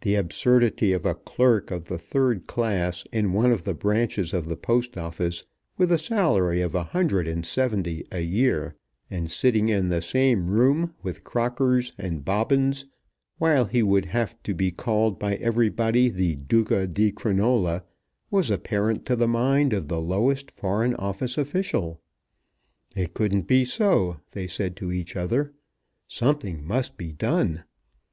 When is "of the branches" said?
3.52-4.34